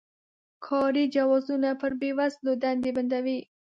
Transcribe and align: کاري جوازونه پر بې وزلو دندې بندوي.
کاري 0.65 1.03
جوازونه 1.15 1.69
پر 1.81 1.91
بې 1.99 2.09
وزلو 2.17 2.53
دندې 2.63 2.91
بندوي. 2.95 3.39